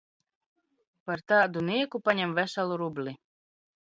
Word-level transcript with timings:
Par 1.09 1.21
tādu 1.33 1.63
nieku 1.67 2.03
paņem 2.09 2.33
veselu 2.41 2.81
rubli! 2.85 3.15